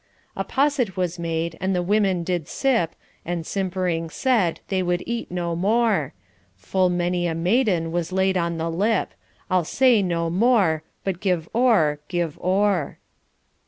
[0.35, 5.29] A posset was made, and the women did sip, And simpering said, they could eat
[5.29, 6.15] no more;
[6.57, 9.13] Full many a maiden was laid on the lip,
[9.51, 12.97] I'll say no more, but give o'er (give o'er).